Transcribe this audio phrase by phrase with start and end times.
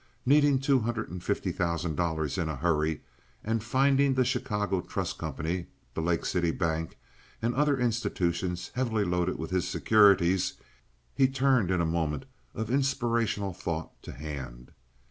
[0.25, 3.01] Needing two hundred and fifty thousand dollars in a hurry,
[3.43, 6.97] and finding the Chicago Trust Company, the Lake City Bank,
[7.39, 10.53] and other institutions heavily loaded with his securities,
[11.13, 12.25] he turned in a moment
[12.55, 14.71] of inspirational thought to Hand.